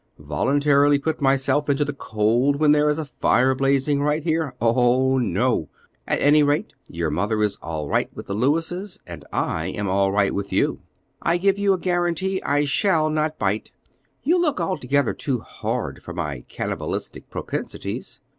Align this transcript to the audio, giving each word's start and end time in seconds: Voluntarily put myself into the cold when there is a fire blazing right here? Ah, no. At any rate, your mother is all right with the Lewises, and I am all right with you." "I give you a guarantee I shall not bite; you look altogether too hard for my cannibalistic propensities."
Voluntarily 0.17 0.97
put 0.97 1.21
myself 1.21 1.69
into 1.69 1.85
the 1.85 1.93
cold 1.93 2.55
when 2.55 2.71
there 2.71 2.89
is 2.89 2.97
a 2.97 3.05
fire 3.05 3.53
blazing 3.53 4.01
right 4.01 4.23
here? 4.23 4.55
Ah, 4.59 5.17
no. 5.19 5.69
At 6.07 6.19
any 6.19 6.41
rate, 6.41 6.73
your 6.89 7.11
mother 7.11 7.43
is 7.43 7.57
all 7.61 7.87
right 7.87 8.09
with 8.15 8.25
the 8.25 8.33
Lewises, 8.33 8.99
and 9.05 9.23
I 9.31 9.67
am 9.67 9.87
all 9.87 10.11
right 10.11 10.33
with 10.33 10.51
you." 10.51 10.79
"I 11.21 11.37
give 11.37 11.59
you 11.59 11.73
a 11.73 11.77
guarantee 11.79 12.41
I 12.41 12.65
shall 12.65 13.11
not 13.11 13.37
bite; 13.37 13.69
you 14.23 14.41
look 14.41 14.59
altogether 14.59 15.13
too 15.13 15.37
hard 15.41 16.01
for 16.01 16.15
my 16.15 16.45
cannibalistic 16.49 17.29
propensities." 17.29 18.19